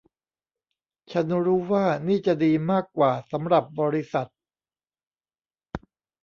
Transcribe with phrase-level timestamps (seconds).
[1.11, 4.29] ฉันรู้ว่านี่จะดีมากกว่าสำหรับบริษัท